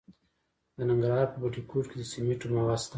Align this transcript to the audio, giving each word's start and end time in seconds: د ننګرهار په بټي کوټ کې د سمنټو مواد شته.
د 0.77 0.79
ننګرهار 0.89 1.27
په 1.31 1.37
بټي 1.41 1.61
کوټ 1.69 1.85
کې 1.89 1.95
د 1.99 2.03
سمنټو 2.11 2.45
مواد 2.55 2.79
شته. 2.83 2.89